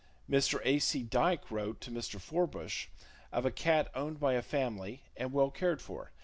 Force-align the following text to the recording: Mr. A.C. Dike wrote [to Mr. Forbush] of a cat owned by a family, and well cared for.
Mr. 0.27 0.59
A.C. 0.65 1.03
Dike 1.03 1.51
wrote 1.51 1.79
[to 1.81 1.91
Mr. 1.91 2.19
Forbush] 2.19 2.87
of 3.31 3.45
a 3.45 3.51
cat 3.51 3.87
owned 3.93 4.19
by 4.19 4.33
a 4.33 4.41
family, 4.41 5.03
and 5.15 5.31
well 5.31 5.51
cared 5.51 5.79
for. 5.79 6.11